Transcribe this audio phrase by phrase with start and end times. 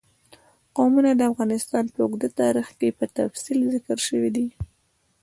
[0.75, 4.47] قومونه د افغانستان په اوږده تاریخ کې په تفصیل ذکر شوی دی.